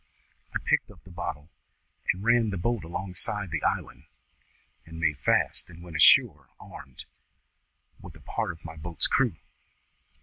[0.51, 1.51] I picked up the bottle
[2.11, 4.05] and ran the boat alongside the island,
[4.83, 7.05] and made fast and went ashore armed,
[8.01, 9.35] with a part of my boat's crew.